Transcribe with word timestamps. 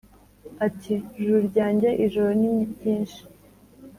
ati 0.67 0.93
«juru 1.19 1.37
ryanjye 1.49 1.89
ijoro 2.05 2.29
ni 2.39 2.49
ryinshi» 2.73 3.21